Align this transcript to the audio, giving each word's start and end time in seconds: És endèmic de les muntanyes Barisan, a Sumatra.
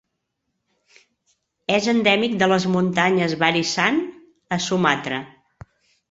És 1.73 1.89
endèmic 1.91 2.33
de 2.43 2.47
les 2.51 2.65
muntanyes 2.75 3.35
Barisan, 3.43 3.99
a 4.57 4.59
Sumatra. 4.69 5.21